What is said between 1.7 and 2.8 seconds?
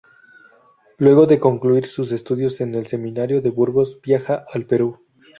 sus estudios en